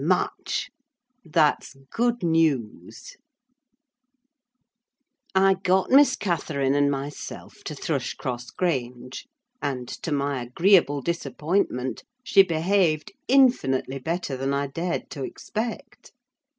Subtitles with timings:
[0.03, 0.71] "Much."
[1.23, 3.17] "That's good news."
[5.35, 9.27] I got Miss Catherine and myself to Thrushcross Grange;
[9.61, 16.11] and, to my agreeable disappointment, she behaved infinitely better than I dared to expect.